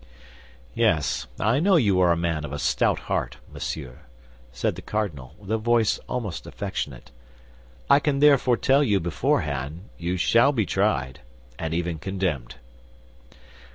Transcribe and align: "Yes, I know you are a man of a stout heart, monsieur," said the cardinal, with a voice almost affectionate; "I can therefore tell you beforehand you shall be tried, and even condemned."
"Yes, 0.73 1.27
I 1.39 1.59
know 1.59 1.75
you 1.75 1.99
are 1.99 2.11
a 2.11 2.17
man 2.17 2.43
of 2.43 2.51
a 2.51 2.57
stout 2.57 3.01
heart, 3.01 3.37
monsieur," 3.53 3.99
said 4.51 4.73
the 4.75 4.81
cardinal, 4.81 5.35
with 5.37 5.51
a 5.51 5.59
voice 5.59 5.99
almost 6.09 6.47
affectionate; 6.47 7.11
"I 7.87 7.99
can 7.99 8.17
therefore 8.17 8.57
tell 8.57 8.83
you 8.83 8.99
beforehand 8.99 9.89
you 9.99 10.17
shall 10.17 10.53
be 10.53 10.65
tried, 10.65 11.19
and 11.59 11.71
even 11.75 11.99
condemned." 11.99 12.55